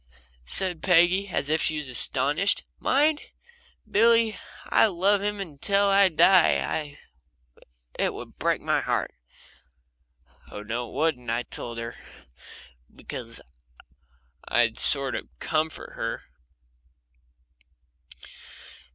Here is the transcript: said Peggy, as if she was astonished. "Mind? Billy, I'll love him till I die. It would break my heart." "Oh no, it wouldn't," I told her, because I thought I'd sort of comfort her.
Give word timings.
said 0.47 0.81
Peggy, 0.81 1.27
as 1.27 1.47
if 1.47 1.61
she 1.61 1.77
was 1.77 1.87
astonished. 1.87 2.63
"Mind? 2.79 3.21
Billy, 3.87 4.35
I'll 4.69 4.95
love 4.97 5.21
him 5.21 5.59
till 5.59 5.85
I 5.89 6.09
die. 6.09 6.97
It 7.99 8.11
would 8.11 8.39
break 8.39 8.61
my 8.61 8.81
heart." 8.81 9.13
"Oh 10.49 10.63
no, 10.63 10.89
it 10.89 10.95
wouldn't," 10.95 11.29
I 11.29 11.43
told 11.43 11.77
her, 11.77 11.97
because 12.91 13.39
I 13.39 13.43
thought 13.43 14.55
I'd 14.57 14.79
sort 14.79 15.13
of 15.13 15.29
comfort 15.39 15.93
her. 15.93 16.23